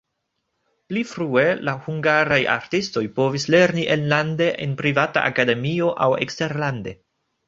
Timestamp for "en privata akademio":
4.65-5.91